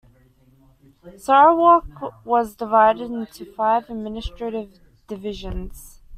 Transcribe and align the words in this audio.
Sarawak 1.15 2.25
was 2.25 2.55
divided 2.55 3.11
into 3.11 3.45
five 3.45 3.87
administrative 3.87 4.79
Divisions. 5.07 6.01